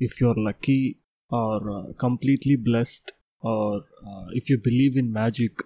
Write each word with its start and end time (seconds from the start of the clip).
If 0.00 0.16
you 0.20 0.26
are 0.28 0.40
lucky 0.42 0.80
are 1.30 1.66
completely 1.98 2.56
blessed 2.68 3.10
are 3.42 3.80
if 4.32 4.48
you 4.50 4.58
believe 4.68 4.96
in 4.96 5.12
magic 5.12 5.62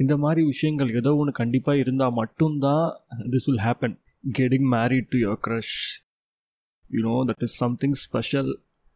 இந்த 0.00 0.14
மாதிரி 0.16 0.42
விஷயங்கள் 0.44 0.90
ஏதோ 0.94 1.12
ஒன்று 1.16 1.32
கண்டிப்பாக 1.32 1.78
இருந்தால் 1.78 2.12
மட்டும்தான் 2.12 2.86
this 3.30 3.46
will 3.48 3.64
happen 3.64 3.96
getting 4.32 4.68
married 4.72 5.08
to 5.10 5.18
your 5.18 5.40
crush 5.46 5.76
you know 6.90 7.16
that 7.24 7.42
is 7.42 7.56
something 7.56 7.96
special 8.04 8.52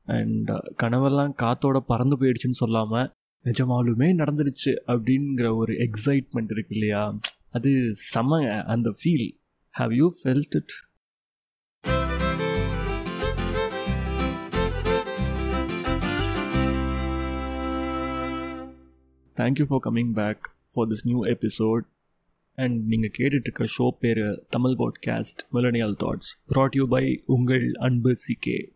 and 0.09 0.51
கனவெல்லாம் 0.83 1.35
காத்தோட 1.43 1.79
பறந்து 1.87 2.17
போயிடுச்சுன்னு 2.17 2.61
சொல்லாமல் 2.61 3.09
நிஜமாலுமே 3.45 4.09
நடந்துருச்சு 4.15 4.73
அப்படிங்கிற 4.87 5.47
ஒரு 5.57 5.73
எக்ஸைட்மெண்ட் 5.87 6.51
இருக்கு 6.51 6.75
இல்லையா? 6.75 7.03
அது 7.51 7.71
செம்ம 8.13 8.39
uh, 8.49 8.61
அந்த 8.67 8.89
feel 8.99 9.29
have 9.75 9.93
you 9.93 10.07
felt 10.19 10.55
it 10.57 10.75
thank you 19.37 19.65
for 19.69 19.81
coming 19.91 20.13
back 20.13 20.51
for 20.75 20.87
this 20.87 21.05
new 21.05 21.25
episode 21.25 21.81
and 22.55 22.87
நீங்கள் 22.87 23.11
கேட்டுட்ருக்க 23.19 23.67
ஷோ 23.79 23.91
பேர் 23.91 24.47
Tamil 24.49 24.71
podcast 24.71 25.43
millennial 25.53 25.95
thoughts 26.05 26.31
brought 26.55 26.77
you 26.77 26.89
by 26.89 27.23
உங்கள் 27.27 27.73
அன்பு 27.73 28.13
சிகே 28.13 28.67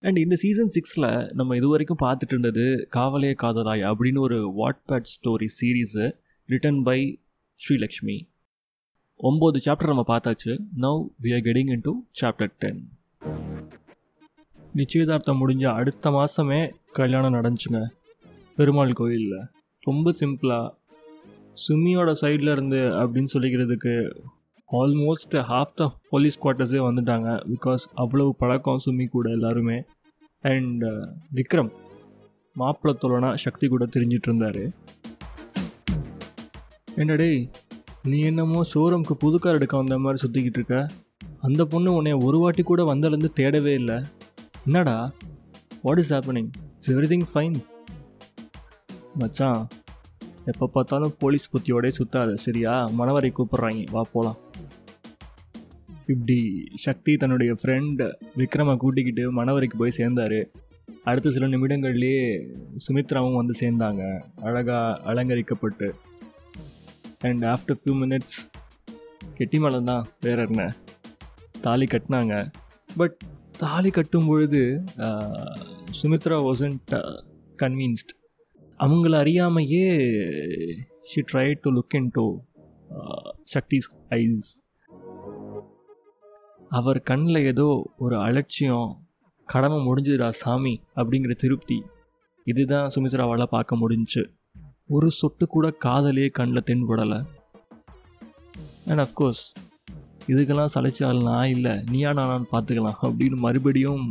அண்ட் 0.00 0.16
இந்த 0.16 0.34
சீசன் 0.34 0.70
சிக்ஸில் 0.74 1.32
நம்ம 1.32 1.56
இது 1.56 1.68
வரைக்கும் 1.68 1.98
பார்த்துட்டு 2.02 2.28
இருந்தது 2.28 2.88
காவலே 2.96 3.34
காதலாய் 3.42 3.94
அப்படின்னு 3.94 4.18
ஒரு 4.18 4.54
Wattpad 4.58 5.10
story 5.12 5.46
series 5.60 6.12
written 6.48 6.82
by 6.82 7.20
Srilakshmi. 7.60 8.28
ஒம்பது 9.22 9.58
சாப்டர் 9.64 9.86
நம்ம 9.86 10.04
பார்த்தாச்சு. 10.08 10.58
Now 10.80 11.06
we 11.22 11.34
are 11.34 11.40
getting 11.40 11.70
into 11.80 11.92
chapter 12.20 12.52
ten 12.58 12.88
நிச்சயதார்த்தம் 14.74 15.48
முடிஞ்ச 15.48 15.66
அடுத்த 15.66 16.10
மாதமே 16.10 16.72
கல்யாணம் 16.92 17.34
நடந்துச்சுங்க. 17.34 17.86
பெருமாள் 18.56 18.92
கோயிலில். 18.92 19.46
ரொம்ப 19.88 20.12
சிம்பிளாக 20.20 20.68
சுமியோட 21.62 22.10
சைடில் 22.20 22.50
இருந்து 22.50 22.80
அப்படின்னு 23.00 23.32
சொல்லிக்கிறதுக்கு 23.34 23.94
ஆல்மோஸ்ட் 24.80 25.34
ஹாஃப் 25.48 25.72
த 25.74 25.86
போலீஸ் 26.10 26.38
குவார்ட்டர்ஸே 26.42 26.80
வந்துட்டாங்க. 26.88 27.28
பிகாஸ் 27.52 27.82
அவ்வளவு 27.94 28.30
பழக்கம் 28.42 28.82
சுமி 28.84 29.06
கூட 29.06 29.30
எல்லாருமே. 29.30 29.78
அண்ட் 30.52 30.82
uh, 30.82 31.02
விக்ரம் 31.38 31.70
மாப்பிள்ளை 32.56 32.94
தோழனா 33.02 33.30
சக்தி 33.34 33.68
கூட 33.68 33.84
தெரிஞ்சிட்டு 33.86 34.28
இருந்தார். 34.30 34.62
என்னடே 37.02 37.30
நீ 38.10 38.20
என்னமோ 38.30 38.62
ஷோரூம்க்கு 38.72 39.16
புது 39.24 39.38
கார் 39.38 39.54
எடுக்க 39.54 39.76
வந்த 39.76 39.98
மாதிரி 39.98 40.20
சுற்றிக்கிட்டு 40.24 40.60
இருக்க. 40.60 40.78
அந்த 41.48 41.64
பொண்ணு 41.64 41.90
உன்னை 41.98 42.12
ஒரு 42.28 42.38
வாட்டி 42.38 42.62
கூட 42.62 42.82
வந்தலேருந்து 42.92 43.30
தேடவே 43.40 43.74
இல்லை. 43.82 43.98
என்னடா? 44.64 44.96
What 45.82 46.02
is 46.04 46.14
happening 46.14 46.50
is 46.80 46.90
everything 47.14 47.28
fine 47.34 47.56
மச்சான் 49.20 49.60
எப்போ 50.50 50.66
பார்த்தாலும் 50.74 51.14
போலீஸ் 51.22 51.50
புத்தியோடே 51.52 51.90
சுத்தாது 51.98 52.34
சரியா? 52.44 52.72
மணவரை 53.00 53.30
கூப்பிட்றாங்க. 53.32 53.82
வா 53.94 54.02
போகலாம் 54.12 54.38
இப்படி 56.12 56.38
சக்தி 56.84 57.12
தன்னுடைய 57.22 57.52
ஃப்ரெண்ட் 57.60 58.00
விக்ரமை 58.40 58.74
கூட்டிக்கிட்டு 58.82 59.24
மணவரைக்கு 59.38 59.76
போய் 59.82 59.98
சேர்ந்தாரு. 59.98 60.40
அடுத்த 61.08 61.30
சில 61.34 61.46
நிமிடங்கள்லேயே 61.52 62.24
சுமித்ராவும் 62.86 63.38
வந்து 63.40 63.54
சேர்ந்தாங்க. 63.60 64.02
அழகாக 64.48 65.12
அலங்கரிக்கப்பட்டு. 65.12 65.88
அண்ட் 67.28 67.44
ஆஃப்டர் 67.52 67.78
ஃபியூ 67.80 67.94
மினிட்ஸ் 68.02 68.40
கெட்டிமலை 69.38 69.80
தான் 69.90 70.04
வேற 70.26 70.46
என்ன? 70.50 70.64
தாலி 71.66 71.86
கட்டினாங்க. 71.92 72.34
பட் 72.96 73.16
தாலி 73.64 73.90
கட்டும் 73.90 74.28
பொழுது 74.30 74.62
சுமித்ரா 76.00 76.38
வாசன்ட் 76.48 76.92
கன்வீன்ஸ்ட் 77.62 78.12
அவங்கள 78.84 79.14
அறியாமையே 79.22 79.86
she 81.10 81.20
try 81.32 81.46
to 81.60 81.70
look 81.76 81.96
into 82.12 82.24
Shakti's 83.52 83.88
eyes 84.08 84.48
அவர் 86.78 87.00
கண்ணில் 87.10 87.46
ஏதோ 87.50 87.68
ஒரு 87.98 88.16
அலட்சியம் 88.18 88.90
கடமை 89.48 89.78
முடிஞ்சுதா 89.86 90.28
சாமி 90.28 90.74
அப்படிங்கிற 90.96 91.34
திருப்தி. 91.34 91.78
இதுதான் 92.46 92.90
சுமித்ராவால் 92.94 93.52
பார்க்க 93.54 93.76
முடிஞ்சு. 93.76 94.22
ஒரு 94.86 95.10
சொட்டு 95.10 95.46
கூட 95.46 95.66
காதலே 95.84 96.26
கண்ணில் 96.38 96.66
தென்படலை. 96.70 97.18
அண்ட் 98.88 99.02
அஃப்கோர்ஸ் 99.04 99.42
இதுக்கெல்லாம் 100.26 100.72
சளைச்சால் 100.74 101.22
நான் 101.22 101.48
இல்லை 101.48 101.72
நீயா 101.90 102.10
நானான்னு 102.10 102.48
பார்த்துக்கலாம் 102.52 103.00
அப்படின்னு 103.02 103.38
மறுபடியும் 103.46 104.04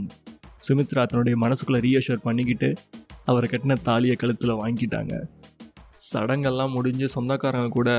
சுமித்ரா 0.67 1.03
தன்னுடைய 1.07 1.35
மனசுக்குள்ளே 1.43 1.79
ரீஅஷர் 1.87 2.25
பண்ணிக்கிட்டு 2.27 2.69
அவரை 3.29 3.47
கட்டின 3.49 3.77
தாலியை 3.87 4.15
கழுத்தில் 4.21 4.59
வாங்கிட்டாங்க. 4.61 5.13
சடங்கெல்லாம் 6.09 6.75
முடிஞ்சு 6.75 7.07
சொந்தக்காரங்க 7.15 7.71
கூட 7.77 7.89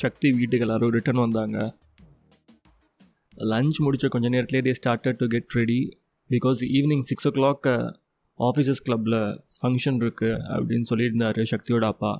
சக்தி 0.00 0.28
வீட்டுக்கு 0.38 0.64
எல்லாரும் 0.66 0.94
ரிட்டர்ன் 0.96 1.22
வந்தாங்க. 1.24 1.58
லஞ்ச் 3.52 3.78
முடித்த 3.84 4.08
கொஞ்ச 4.14 4.26
நேரத்துலேயே 4.34 4.64
they 4.66 4.74
started 4.80 5.20
to 5.22 5.26
get 5.34 5.56
ready 5.60 5.80
because 6.30 6.60
evening 6.76 7.04
six 7.10 7.28
o'clock 7.38 7.68
officers 8.38 8.82
கிளப்பில் 8.86 9.18
ஃபங்க்ஷன் 9.56 9.98
இருக்குது 10.02 10.40
அப்படின்னு 10.54 10.88
சொல்லியிருந்தார் 10.90 11.40
சக்தியோட 11.52 11.84
அப்பா. 11.94 12.12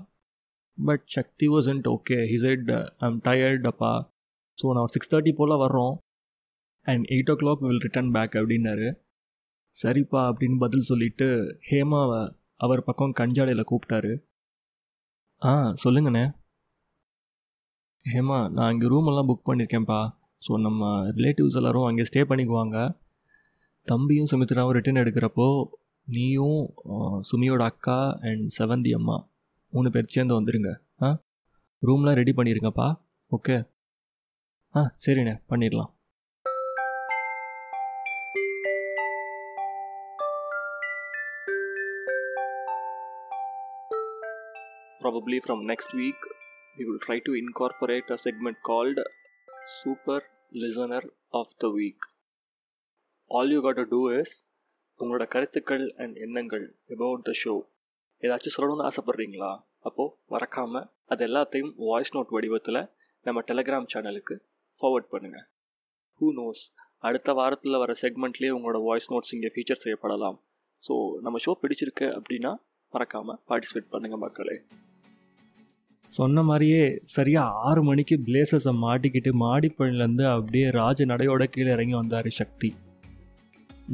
But 0.79 1.05
Shakti 1.17 1.47
wasn't 1.55 1.87
okay 1.95 2.19
he said 2.33 2.71
I'm 3.07 3.19
tired 3.29 3.67
அப்பா. 3.73 3.93
ஸோ 4.59 4.73
நான் 4.79 4.93
சிக்ஸ் 4.95 5.13
தேர்ட்டி 5.13 5.33
போல் 5.41 5.61
வர்றோம். 5.65 5.95
And 6.87 7.05
eight 7.15 7.33
o'clock 7.43 7.63
will 7.67 7.85
return 7.87 8.13
back 8.17 8.35
அப்படின்னாரு. 8.41 8.89
சரிப்பா 9.75 10.21
அப்படின்னு 10.31 10.59
பதில் 10.65 10.89
சொல்லிவிட்டு 10.91 11.29
ஹேமாவை 11.71 12.21
அவர் 12.61 12.85
பக்கம் 12.85 13.13
கஞ்சாலையில் 13.13 13.69
கூப்பிட்டாரு. 13.71 14.13
ஆ 15.43 15.53
சொல்லுங்கண்ணே. 15.85 16.25
ஹேமா 18.05 18.51
நான் 18.51 18.73
இங்கே 18.73 18.87
ரூமெல்லாம் 18.87 19.29
புக் 19.29 19.49
பண்ணியிருக்கேன்ப்பா 19.49 20.01
ஸோ 20.43 20.59
நம்ம 20.59 20.83
ரிலேட்டிவ்ஸ் 21.17 21.57
எல்லோரும் 21.57 21.85
அங்கே 21.85 22.03
ஸ்டே 22.03 22.23
பண்ணிக்குவாங்க. 22.23 22.77
தம்பியும் 23.87 24.31
சுமித்ராவும் 24.33 24.73
ரிட்டர்ன் 24.73 25.03
எடுக்கிறப்போ 25.03 25.47
நீயும் 26.09 26.61
சுமியோட 27.21 27.63
அக்கா 27.63 27.99
அண்ட் 28.21 28.47
செவந்தி 28.49 28.93
அம்மா 28.95 29.17
மூணு 29.73 29.91
பேர் 29.91 30.07
சேர்ந்து 30.07 30.39
வந்துடுங்க 30.39 30.71
ஆ? 31.03 31.09
ரூம்லாம் 31.83 32.15
ரெடி 32.15 32.33
பண்ணிடுங்கப்பா 32.33 32.87
ஓகே 33.33 33.57
ஆ 34.75 34.83
சரிண்ணே 35.05 35.35
பண்ணிடலாம். 35.51 35.91
Probably 45.07 45.39
from 45.47 45.59
next 45.73 45.91
week 46.03 46.21
we 46.77 46.85
will 46.89 47.01
try 47.07 47.17
to 47.27 47.33
incorporate 47.41 48.07
a 48.15 48.19
segment 48.23 48.57
called 48.69 48.99
super 49.81 50.21
listener 50.63 51.03
of 51.41 51.47
the 51.63 51.69
week. 51.79 52.01
All 53.31 53.53
you 53.55 53.61
got 53.67 53.81
do 53.93 54.01
is 54.19 54.35
உங்களோட 55.01 55.25
கருத்துக்கள் 55.35 55.85
அண்ட் 56.03 56.17
எண்ணங்கள் 56.25 56.65
எபவுட் 56.95 57.25
த 57.29 57.33
ஷோ 57.41 57.55
ஏதாச்சும் 58.23 58.55
சொல்லணும்னு 58.57 58.87
ஆசைப்பட்றீங்களா? 58.89 59.51
அப்போது 59.89 60.15
மறக்காமல் 60.35 60.87
அது 61.15 61.25
எல்லாத்தையும் 61.29 61.73
வாய்ஸ் 61.89 62.13
நோட் 62.17 62.33
வடிவத்தில் 62.37 62.81
நம்ம 63.27 63.43
டெலகிராம் 63.51 63.89
சேனலுக்கு 63.95 64.37
ஃபார்வர்ட் 64.81 65.11
பண்ணுங்கள் 65.15 65.47
ஹூ 66.21 66.29
நோஸ் 66.41 66.65
அடுத்த 67.09 67.33
வாரத்தில் 67.41 67.81
வர 67.85 67.95
செக்மெண்ட்லேயே 68.03 68.55
உங்களோட 68.59 68.81
வாய்ஸ் 68.89 69.11
நோட்ஸ் 69.15 69.35
இங்கே 69.39 69.53
ஃபீச்சர் 69.57 69.83
செய்யப்படலாம். 69.85 70.39
ஸோ 70.83 70.97
நம்ம 71.27 71.45
ஷோ 71.47 71.55
பிடிச்சிருக்கு 71.63 72.09
அப்படின்னா 72.19 72.53
மறக்காமல் 72.95 73.41
பார்ட்டிசிபேட் 73.51 73.93
பண்ணுங்கள் 73.95 74.25
மக்களே. 74.27 74.57
சொன்ன 76.15 76.43
மாதிரியே 76.49 76.83
சரியாக 77.15 77.59
ஆறு 77.69 77.81
மணிக்கு 77.89 78.17
பிளேசஸை 78.27 78.73
மாட்டிக்கிட்டு 78.85 79.31
மாடிப்பழிலேருந்து 79.43 80.25
அப்படியே 80.35 80.67
ராஜ 80.79 81.07
நடையோட 81.13 81.45
கீழே 81.55 81.71
இறங்கி 81.77 81.95
வந்தார் 82.01 82.29
சக்தி. 82.41 82.71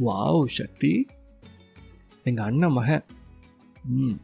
வாவ் 0.04 0.44
சக்தி. 0.58 0.92
எங்கள் 2.28 2.46
அண்ணன் 2.48 2.76
மகன். 2.78 3.04
ம் 3.96 4.16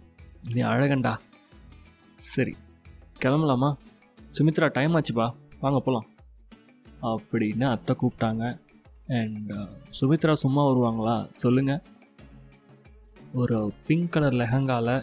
நீ 0.54 0.60
அழகண்டா 0.72 1.14
சரி 2.32 2.54
கிளம்பலாமா? 3.22 3.70
சுமித்ரா 4.38 4.68
டைம் 4.78 4.96
ஆச்சுப்பா. 4.98 5.26
வாங்க 5.62 5.78
போகலாம் 5.86 6.08
அப்படின்னு 7.10 7.66
அத்தை 7.74 7.94
கூப்பிட்டாங்க. 8.00 8.44
அண்ட் 9.18 9.50
uh, 9.58 9.68
சுமித்ரா 9.98 10.34
சும்மா 10.44 10.62
வருவாங்களா? 10.70 11.16
சொல்லுங்கள் 11.42 11.84
ஒரு 13.40 13.56
பிங்க் 13.86 14.12
கலர் 14.12 14.36
லெஹங்காவில் 14.40 14.94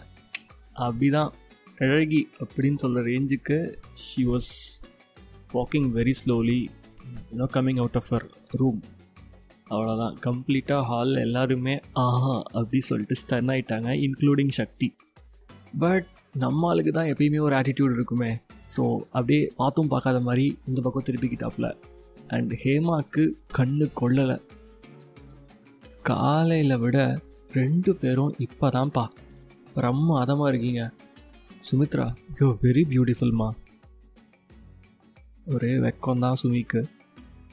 அப்படி 0.84 1.08
தான் 1.16 1.32
அழகி 1.84 2.20
அப்படின்னு 2.42 2.78
சொல்கிற 2.82 3.00
ரேஞ்சுக்கு 3.08 3.56
she 4.02 4.22
was 4.24 4.52
walking 5.54 5.88
very 5.96 6.14
slowly 6.20 6.60
you know 7.30 7.46
coming 7.56 7.80
out 7.82 7.98
of 8.00 8.08
her 8.12 8.26
room 8.60 8.80
அவ்வளோதான் 9.70 10.14
கம்ப்ளீட்டாக 10.26 10.82
ஹால் 10.90 11.12
எல்லாருமே 11.16 11.74
ஆஹா 12.04 12.34
அப்படி 12.58 12.80
சொல்லிட்டு 12.88 13.18
ஸ்டன் 13.22 13.50
ஆகிட்டாங்க 13.52 13.90
இன்க்ளூடிங் 14.06 14.52
சக்தி. 14.60 14.88
பட் 15.78 16.08
நம்ம 16.34 16.68
ஆளுக்கு 16.68 16.92
தான் 16.92 17.10
எப்பயுமே 17.12 17.38
ஒரு 17.38 17.54
ஆட்டிடியூட் 17.60 17.96
இருக்குமே. 17.98 18.30
ஸோ 18.74 18.82
அப்படியே 19.16 19.42
பார்த்தும் 19.56 19.90
பார்க்காத 19.94 20.20
மாதிரி 20.20 20.46
இந்த 20.68 20.80
பக்கம் 20.80 21.06
திருப்பிக்கிட்டாப்புல 21.08 21.68
அண்ட் 22.28 22.52
ஹேமாக்கு 22.62 23.24
கண்ணு 23.58 23.88
கொள்ளலை 24.00 24.36
காலையில் 26.10 26.80
விட 26.84 26.98
ரெண்டு 27.52 27.90
பேரும் 27.96 28.34
இப்போ 28.38 28.66
தான்ப்பா 28.68 29.04
பிரம்மாதமாக 29.74 30.50
இருக்கீங்க. 30.52 30.82
சுமித்ரா 31.70 32.14
யூ 32.40 32.58
வெரி 32.62 32.82
பியூட்டிஃபுல்மா 32.90 33.50
ஒரே 35.46 35.70
வெக்கம் 35.76 36.18
தான் 36.18 36.36
சுமிக்கு. 36.42 36.88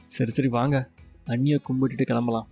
சரி 0.04 0.30
சரி 0.30 0.48
வாங்க. 0.48 0.90
அண்ணியை 1.26 1.58
கும்பிட்டுட்டு 1.68 2.02
கிளம்பலாம். 2.02 2.48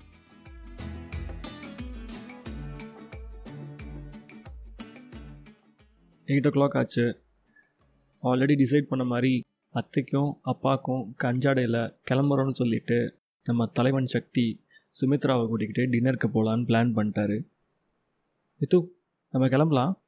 எயிட் 6.26 6.46
ஓ 6.46 6.50
கிளாக் 6.50 6.76
ஆச்சு. 6.76 7.22
ஆல்ரெடி 8.22 8.56
டிசைட் 8.62 8.90
பண்ண 8.92 9.04
மாதிரி 9.04 9.44
அத்தைக்கும் 9.74 10.32
அப்பாக்கும் 10.44 11.04
கஞ்சாடையில் 11.24 11.94
கிளம்புறோன்னு 12.10 12.52
சொல்லிட்டு 12.52 13.18
நம்ம 13.44 13.66
தலைவன் 13.66 14.04
சக்தி 14.04 14.64
சுமித்ராவை 15.00 15.46
கூட்டிக்கிட்டு 15.46 15.98
டின்னருக்கு 15.98 16.32
போகலான்னு 16.34 16.68
பிளான் 16.70 16.94
பண்ணிட்டாரு. 16.96 17.48
மித்து 18.60 18.88
நம்ம 19.30 19.48
கிளம்பலாம். 19.48 20.02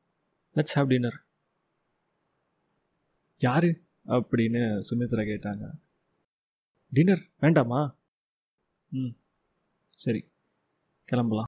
லெட்ஸ் 0.55 0.75
ஹாவ் 0.75 0.87
டின்னர் 0.87 1.24
யாரு? 3.37 3.83
அப்படின்னு 4.07 4.83
சுமித்ரா 4.91 5.23
கேட்டாங்க. 5.23 5.71
டின்னர் 6.91 7.21
வேண்டாமா? 7.39 7.97
ம். 8.89 9.15
சரி. 9.97 10.25
கிளம்பலாம். 11.05 11.45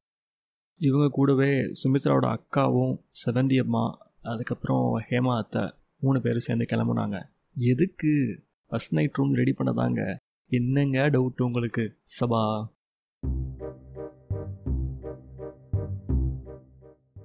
இவங்க 0.77 1.09
கூடவே 1.09 1.73
சுமித்ராவோட 1.85 2.39
அக்காவும் 2.39 3.03
செவந்தி 3.27 3.61
அம்மா 3.61 4.13
அதுக்கப்புறம் 4.23 5.01
ஹேமா 5.01 5.37
அத்தை 5.37 5.71
மூணு 6.01 6.21
பேரும் 6.21 6.39
சேர்ந்து 6.39 6.67
கிளம்புனாங்க. 6.71 7.29
எதுக்கு? 7.57 8.45
ஃபஸ்ட் 8.71 8.91
நைட் 8.91 9.15
ரூம் 9.15 9.35
ரெடி 9.35 9.55
பண்ணதாங்க. 9.59 10.17
என்னங்க 10.47 11.09
டவுட் 11.09 11.43
உங்களுக்கு 11.43 11.99
சபா? 12.21 12.67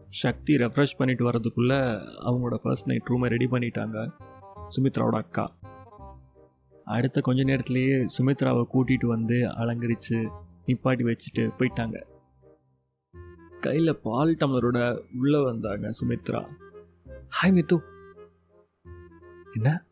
சக்தி 0.09 0.55
ரெஃப்ரெஷ் 0.55 0.97
பண்ணிட்டு 0.97 1.31
வரதுக்குள்ள 1.31 1.73
அவங்களோட 2.25 2.55
ஃபர்ஸ்ட் 2.55 2.87
நைட் 2.87 3.07
ரூமை 3.09 3.27
ரெடி 3.27 3.45
பண்ணிட்டாங்க. 3.45 4.29
சுமித்ராவோட 4.75 5.15
அக்கா. 5.15 5.56
அடுத்த 6.85 7.21
கொஞ்ச 7.21 7.44
நேரத்திலேயே 7.44 7.95
சுமித்ராவை 8.18 8.63
கூட்டிகிட்டு 8.73 9.06
வந்து 9.06 9.50
அலங்கரித்து 9.50 10.18
நிப்பாட்டி 10.68 11.03
வச்சுட்டு 11.03 11.44
போயிட்டாங்க. 11.59 12.01
கையில் 13.59 14.00
பால் 14.00 14.38
டம்ளரோட 14.39 15.01
உள்ளே 15.19 15.44
வந்தாங்க 15.44 15.89
சுமித்ரா. 15.89 16.47
ஹாய் 17.38 17.56
மித்து. 17.57 17.77
என்ன? 19.53 19.83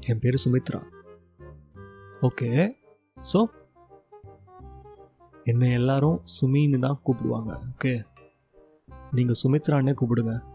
என் 0.00 0.18
பேர் 0.18 0.42
சுமித்ரா. 0.44 0.80
ஓகே 2.20 2.74
ஸோ 3.32 3.46
என்னை 5.42 5.70
எல்லாரும் 5.70 6.22
சுமின்னு 6.34 6.78
தான் 6.78 7.00
கூப்பிடுவாங்க 7.04 7.58
ஓகே? 7.72 8.04
நீங்கள் 9.10 9.40
சுமித்ரான்னே 9.42 9.94
கூப்பிடுங்க. 10.00 10.51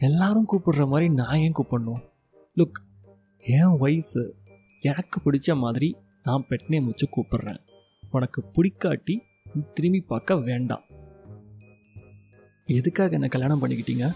எல்லாரும் 0.00 0.46
கூப்பிடுற 0.52 0.88
மாதிரி 0.88 1.08
நான் 1.08 1.38
ஏன் 1.38 1.52
கூப்பிடணும்? 1.52 2.02
லுக் 2.56 2.78
என் 3.38 3.76
ஒய்ஃபு 3.80 4.22
எனக்கு 4.80 5.16
பிடிச்ச 5.24 5.56
மாதிரி 5.56 5.96
நான் 6.22 6.44
பெட் 6.48 6.68
நேம் 6.68 6.84
வச்சு 6.84 7.06
கூப்பிடுறேன். 7.06 7.60
உனக்கு 8.10 8.44
பிடிக்காட்டி 8.52 9.14
திரும்பி 9.74 10.00
பார்க்க 10.00 10.36
வேண்டாம். 10.36 10.84
எதுக்காக 12.66 13.10
என்ன 13.10 13.26
கல்யாணம் 13.26 13.62
பண்ணிக்கிட்டீங்க? 13.62 14.14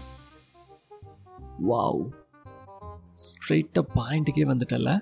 வாவ் 1.67 2.11
ஸ்ட்ரெயிட்டாக 3.25 3.87
பாயிண்ட்டுக்கே 3.95 4.45
வந்துட்டல 4.51 4.99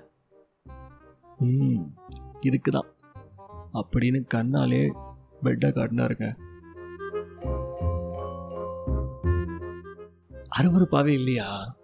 ம் 1.38 1.84
இதுக்கு 2.40 2.70
தான் 2.70 2.90
அப்படின்னு 3.72 4.20
கண்ணாலே 4.34 4.80
பெட்டை 5.42 5.70
காட்டினாருங்க. 5.70 6.26
அருவறுப்பாகவே 10.58 11.12
இல்லையா? 11.12 11.76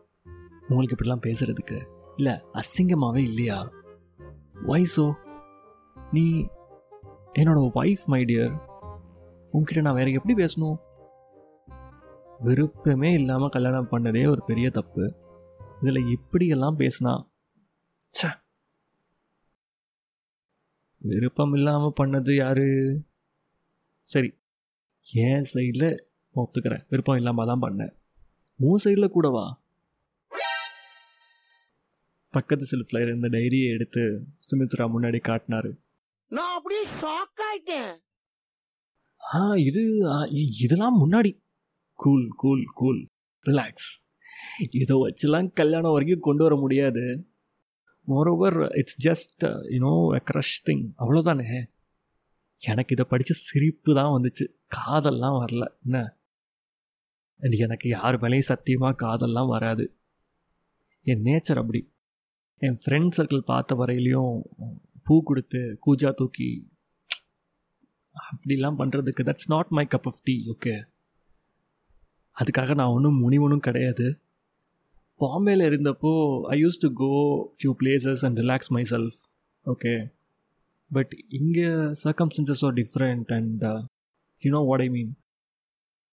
உங்களுக்கு 0.69 0.97
இப்படிலாம் 0.97 1.25
பேசுகிறதுக்கு 1.27 1.79
இல்லை 2.17 2.35
அசிங்கமாகவே 2.53 3.17
இல்லையா? 3.17 3.71
வயசோ 4.67 5.15
நீ 6.13 6.43
என்னோட 7.39 7.59
ஒய்ஃப் 7.75 8.05
மை 8.07 8.25
டியர் 8.25 8.55
உங்ககிட்ட 9.51 9.81
நான் 9.81 9.95
வேற 9.95 10.11
எப்படி 10.11 10.35
பேசணும்? 10.43 10.79
விருப்பமே 12.39 13.13
இல்லாமல் 13.13 13.49
கல்யாணம் 13.49 13.91
பண்ணதே 13.91 14.29
ஒரு 14.29 14.43
பெரிய 14.45 14.71
தப்பு. 14.71 15.15
இதில் 15.81 16.07
இப்படியெல்லாம் 16.07 16.79
பேசினா 16.79 17.13
ச 18.21 18.31
விருப்பம் 20.99 21.53
இல்லாமல் 21.53 21.97
பண்ணது 22.01 22.35
யாரு? 22.35 22.69
சரி 24.03 24.31
என் 25.03 25.47
சைடில் 25.55 25.89
ஒத்துக்கிறேன். 26.37 26.85
விருப்பம் 26.89 27.17
இல்லாமல் 27.17 27.47
தான் 27.47 27.63
பண்ணேன். 27.63 27.99
உன் 28.61 28.81
சைடில் 28.85 29.09
கூடவா 29.09 29.61
பக்கத்து 32.31 32.67
செல்ஃபில் 32.71 33.03
இருந்த 33.03 33.29
டைரியை 33.29 33.73
எடுத்து 33.73 34.01
சுமித்ரா 34.51 34.81
முன்னாடி 34.81 35.21
காட்டினாரு. 35.29 35.77
நான் 36.27 36.57
அப்படியே 36.57 36.83
ஷாக் 36.83 37.41
ஆயிட்டேன். 37.41 37.97
ஆ 39.35 39.55
இது 39.57 40.11
ஆ, 40.11 40.23
இ- 40.23 40.53
இதெல்லாம் 40.63 41.01
முன்னாடி. 41.01 41.41
கூல் 41.95 42.29
கூல் 42.37 42.65
கூல் 42.75 43.07
ரிலாக்ஸ் 43.47 44.07
இதை 44.71 44.97
வச்சுலாம் 44.97 45.53
கல்யாணம் 45.53 45.93
வரைக்கும் 45.93 46.21
கொண்டு 46.21 46.43
வர 46.43 46.57
முடியாது. 46.57 47.31
Moreover 48.09 48.79
it's 48.79 49.09
just 49.09 49.47
you know 49.47 50.15
a 50.15 50.23
crush 50.33 50.71
thing 50.71 50.93
அவ்வளோதானே 50.99 51.67
எனக்கு 52.59 52.93
இதை 52.93 53.05
படித்து 53.09 53.35
சிரிப்பு 53.35 53.95
தான் 53.95 54.23
வந்துச்சு. 54.23 54.55
காதல்லாம் 54.67 55.45
வரல. 55.45 55.67
என்ன? 55.85 56.20
எனக்கு 57.41 57.89
யார் 57.89 58.21
மேலேயும் 58.21 58.51
சத்தியமாக 58.53 58.99
காதல்லாம் 59.07 59.49
வராது. 59.49 59.95
என் 61.03 61.23
நேச்சர் 61.23 61.61
அப்படி. 61.63 61.89
என் 62.59 62.79
ஃப்ரெண்ட் 62.85 63.17
சர்க்கிள் 63.17 63.49
பார்த்த 63.53 63.75
வரையிலையும் 63.75 64.43
பூ 65.03 65.23
கொடுத்து 65.23 65.79
கூஜா 65.87 66.11
தூக்கி 66.15 66.69
அப்படிலாம் 68.31 68.79
பண்ணுறதுக்கு 68.81 69.27
that's 69.29 69.49
not 69.49 69.69
my 69.69 69.87
cup 69.95 70.07
of 70.07 70.21
tea 70.25 70.35
okay 70.47 70.75
அதுக்காக 72.37 72.75
நான் 72.75 72.87
ஒன்றும் 72.87 73.19
முனிவனும் 73.19 73.61
கிடையாது. 73.61 74.19
பாம்பேல 75.21 75.67
இருந்தப்போ 75.71 76.13
I 76.49 76.65
use 76.65 76.81
to 76.81 76.93
go 76.93 77.11
few 77.59 77.73
places 77.81 78.25
and 78.25 78.39
relax 78.39 78.71
myself 78.91 79.19
okay 79.67 80.07
but 80.93 81.25
இங்கே 81.29 81.69
circumstances 82.05 82.65
are 82.65 82.75
different 82.75 83.33
and 83.39 83.65
you 84.43 84.51
know 84.51 84.63
what 84.65 84.81
I 84.81 84.89
mean 84.89 85.13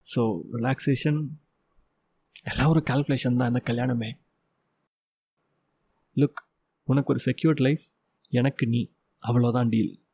so 0.05 0.41
relaxation 0.51 1.27
எல்லாம் 2.43 2.67
ஒரு 2.67 2.83
கால்குலேஷன் 2.89 3.35
தான் 3.35 3.47
இந்த 3.47 3.61
கல்யாணமே. 3.65 4.19
லுக் 6.15 6.41
உனக்கு 6.83 7.13
ஒரு 7.13 7.21
செக்யூர்ட் 7.25 7.59
லைஃப் 7.59 7.85
எனக்கு 8.29 8.67
நீ. 8.67 8.91
அவ்வளோதான் 9.19 9.69
டீல் 9.69 10.05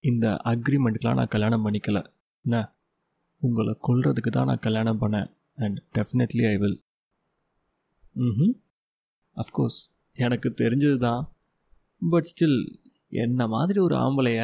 இந்த 0.00 0.40
அக்ரிமெண்ட்க்கெலாம் 0.44 1.14
நான் 1.14 1.28
கல்யாணம் 1.28 1.66
பண்ணிக்கல. 1.66 2.06
என்ன? 2.42 2.72
உங்களை 3.36 3.76
கொல்றதுக்கு 3.88 4.30
தான் 4.30 4.46
நான் 4.46 4.58
கல்யாணம் 4.58 5.00
பண்ணேன். 5.00 5.30
And 5.54 5.78
definitely 5.94 6.44
I 6.48 6.56
will 6.56 6.82
hmm 8.12 8.54
of course 9.36 9.80
எனக்கு 10.12 10.48
தெரிஞ்சது 10.48 10.96
தான். 10.96 11.32
பட் 12.10 12.28
ஸ்டில் 12.30 12.80
என்ன 13.08 13.46
மாதிரி 13.46 13.80
ஒரு 13.80 13.96
ஆம்பளைய 13.96 14.40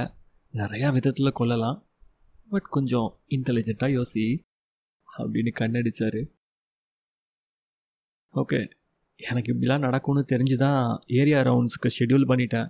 நிறையா 0.52 0.92
விதத்தில் 0.92 1.32
கொல்லலாம். 1.32 1.83
பட் 2.54 2.68
கொஞ்சம் 2.76 3.08
இன்டெலிஜென்ட்டாக 3.36 3.94
யோசி 3.98 4.24
அப்படின்னு 5.08 5.52
கண்ணடிச்சார். 5.60 6.20
ஓகே 8.34 8.60
எனக்கு 9.20 9.50
இப்படிலாம் 9.52 9.84
நடக்கும்னு 9.86 10.22
தெரிஞ்சு 10.32 10.56
தான் 10.62 10.80
ஏரியா 11.20 11.40
ரவுண்ட்ஸ்க்கு 11.48 11.94
ஷெட்யூல் 11.96 12.28
பண்ணிட்டேன். 12.30 12.68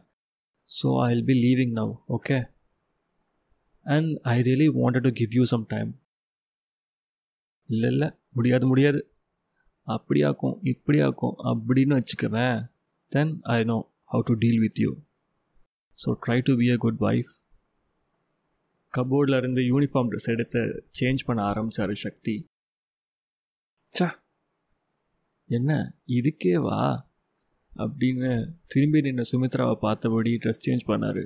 So 0.70 0.88
I 1.04 1.08
will 1.12 1.28
be 1.30 1.36
leaving 1.46 1.72
now 1.78 1.92
okay 2.16 2.38
and 3.86 4.10
I 4.34 4.36
really 4.48 4.68
wanted 4.80 5.06
to 5.06 5.12
give 5.20 5.34
you 5.38 5.44
some 5.52 5.64
time 5.72 5.90
இல்லை 7.68 7.90
இல்லை 7.94 8.08
முடியாது 8.36 8.64
முடியாது. 8.70 9.00
அப்படியாக்கும் 9.86 10.56
இப்படியாக்கும் 10.72 11.36
அப்படின்னு 11.50 11.96
வச்சுக்கவேன். 11.98 12.58
Then 13.12 13.32
I 13.56 13.58
know 13.70 13.78
how 14.12 14.24
to 14.30 14.34
deal 14.44 14.60
with 14.64 14.80
you 14.84 14.92
so 15.98 16.10
try 16.24 16.38
to 16.48 16.54
be 16.60 16.68
a 16.74 16.78
good 16.84 17.00
wife 17.06 17.32
கபோர்டில் 18.96 19.36
இருந்து 19.36 19.60
uniform 19.60 20.10
dress 20.10 20.32
எடுத்து 20.34 20.60
change 21.00 21.26
பண்ண 21.26 21.40
ஆரம்பிச்சாரு 21.50 21.94
சக்தி. 22.04 22.34
சா 23.92 24.06
என்ன 25.50 25.70
இதுக்கே 26.18 26.54
வா 26.66 26.80
அப்படின்னு 27.76 28.30
திரும்பி 28.66 29.00
நின்ன 29.00 29.22
சுமித்ராவை 29.32 29.76
பார்த்தபடி 29.84 30.32
ட்ரெஸ் 30.42 30.64
சேஞ்ச் 30.66 30.88
பண்ணார். 30.90 31.24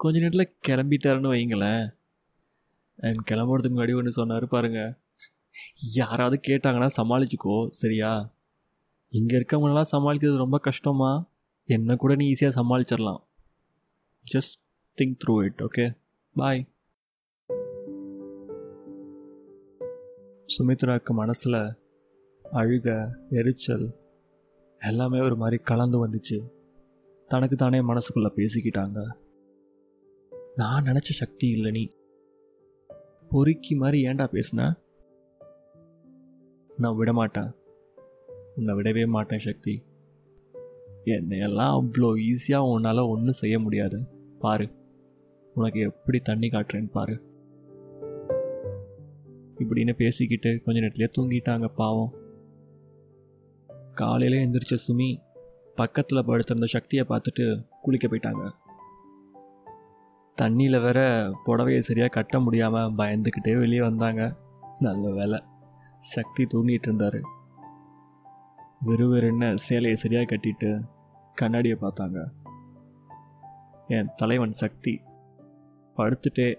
கொஞ்ச 0.00 0.18
நேரத்தில் 0.18 0.54
கிளம்பிட்டாருன்னு 0.68 1.32
வைங்களேன். 1.34 1.84
அண்ட் 2.98 3.20
கிளம்புறதுக்கு 3.30 3.74
முன்னாடி 3.76 3.94
ஒன்று 3.96 4.18
சொன்னார் 4.18 4.46
பாருங்கள் 4.54 4.92
யாராவது 5.94 6.36
கேட்டாங்கன்னா 6.48 6.88
சமாளிச்சுக்கோ 6.96 7.56
சரியா? 7.82 8.10
இங்கே 9.12 9.36
இருக்கவங்களெல்லாம் 9.36 9.92
சமாளிக்கிறது 9.92 10.44
ரொம்ப 10.44 10.58
கஷ்டமா? 10.68 11.10
என்ன 11.68 11.96
கூட 12.02 12.14
நீ 12.14 12.24
ஈஸியாக 12.32 12.56
சமாளிச்சிடலாம் 12.60 13.22
just 14.24 14.56
think 14.98 15.16
through 15.22 15.34
it 15.46 15.62
okay 15.66 15.86
bye 16.38 16.68
சுமித்ராவுக்கு 20.58 21.10
மனசில் 21.10 21.74
அழுக 22.52 23.10
எரிச்சல் 23.30 23.94
எல்லாமே 24.78 25.20
ஒரு 25.20 25.36
மாதிரி 25.36 25.62
கலந்து 25.62 26.08
வந்துச்சு. 26.08 26.48
தனக்கு 27.28 27.56
தானே 27.56 27.78
மனசுக்குள்ளே 27.78 28.30
பேசிக்கிட்டாங்க. 28.36 29.06
நான் 30.56 30.84
நினச்ச 30.84 31.12
சக்தி 31.12 31.48
இல்லை 31.48 31.70
நீ. 31.70 31.88
பொறுக்கி 33.28 33.74
மாதிரி 33.74 34.04
ஏன்டா 34.04 34.40
பேசுன? 34.46 34.74
நான் 36.78 36.96
விடமாட்டேன் 36.96 37.50
உன்னை 38.56 38.74
விடவே 38.74 39.06
மாட்டேன் 39.06 39.38
சக்தி. 39.38 39.82
என்னையெல்லாம் 41.04 41.80
அவ்வளோ 41.80 42.16
ஈஸியாக 42.16 42.70
உன்னால் 42.70 42.98
ஒன்றும் 42.98 43.32
செய்ய 43.32 43.58
முடியாது. 43.58 44.04
பாரு. 44.38 44.68
உனக்கு 45.56 45.80
எப்படி 45.80 46.18
தண்ணி 46.18 46.48
காட்டுறேன்னு 46.48 46.90
பாரு. 46.90 47.14
இப்படின்னு 49.58 49.92
பேசிக்கிட்டு 49.92 50.62
கொஞ்ச 50.64 50.80
நேரத்துலேயே 50.80 51.08
தூங்கிட்டாங்க 51.18 51.68
பாவம். 51.68 52.12
காலையில் 53.94 54.48
எந்திரிச்ச 54.48 54.76
சுமி 54.88 55.22
பக்கத்தில் 55.74 56.24
படுத்திருந்த 56.24 56.66
சக்தியை 56.66 57.04
பார்த்துட்டு 57.08 57.66
குளிக்க 57.82 58.08
போயிட்டாங்க. 58.08 58.50
தண்ணியில் 60.42 60.82
வேற 60.82 61.00
புடவையை 61.46 61.78
சரியாக 61.78 62.10
கட்ட 62.10 62.40
முடியாமல் 62.40 62.94
பயந்துக்கிட்டே 62.94 63.58
வெளியே 63.58 63.80
வந்தாங்க. 63.80 64.36
நல்ல 64.78 65.10
வேலை. 65.10 65.42
சக்தி 65.98 66.46
தூங்கிட்டு 66.54 66.86
இருந்தார். 66.88 67.20
வெறுவெறுன்னு 68.86 69.54
சேலையை 69.54 69.94
சரியாக 69.94 70.36
கட்டிட்டு 70.36 70.80
கண்ணாடியை 71.34 71.76
பார்த்தாங்க. 71.80 72.26
என் 73.86 74.10
தலைவன் 74.16 74.50
சக்தி. 74.50 75.00
படுத்துட்டே 75.96 76.54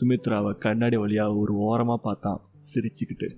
சுமித்ராவை 0.00 0.58
கண்ணாடி 0.58 0.96
வழியாக 0.96 1.34
ஒரு 1.34 1.54
ஓரமாக 1.54 2.02
பார்த்தான் 2.02 2.40
சிரிச்சுக்கிட்டு. 2.74 3.36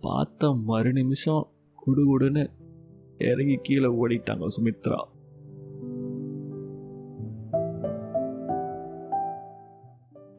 பார்த்த 0.00 0.54
மறு 0.54 0.92
நிமிஷம் 0.92 1.48
குடுகுடுன்னு 1.86 2.50
இறங்கி 3.18 3.58
கீழே 3.62 3.84
ஓடிட்டாங்க 3.84 4.46
சுமித்ரா. 4.56 4.96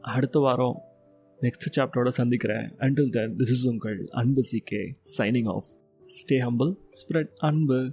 அடுத்த 0.00 0.40
வாரம் 0.40 0.82
நெக்ஸ்ட் 1.40 1.74
சாப்டரோட 1.76 2.08
சந்திக்கிறேன். 2.08 2.74
அண்டில் 2.78 3.10
தென் 3.10 3.36
திஸ் 3.36 3.40
இஸ் 3.40 3.68
உங்கள் 3.68 4.06
அன்பு 4.10 4.42
CK 4.52 4.98
signing 5.18 5.48
off 5.48 5.64
stay 6.06 6.34
humble 6.34 6.76
spread 6.88 7.34
அன்பு. 7.36 7.92